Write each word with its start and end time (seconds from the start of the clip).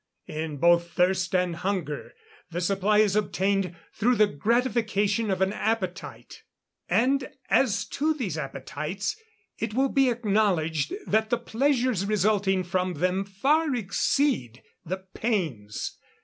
In 0.25 0.57
both 0.57 0.89
thirst 0.93 1.35
and 1.35 1.57
hunger, 1.57 2.15
the 2.49 2.59
supply 2.59 2.97
is 2.97 3.15
obtained 3.15 3.75
through 3.93 4.15
the 4.15 4.25
gratification 4.25 5.29
of 5.29 5.41
an 5.41 5.53
appetite; 5.53 6.41
and 6.89 7.29
as 7.51 7.85
to 7.89 8.15
these 8.15 8.35
appetites, 8.35 9.15
it 9.59 9.75
will 9.75 9.89
be 9.89 10.09
acknowledged 10.09 10.95
that 11.05 11.29
the 11.29 11.37
pleasures 11.37 12.07
resulting 12.07 12.63
from 12.63 12.95
them 12.95 13.23
far 13.23 13.75
exceed 13.75 14.63
the 14.83 15.05
pains. 15.13 15.99